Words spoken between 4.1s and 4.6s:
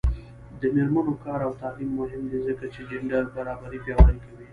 کوي.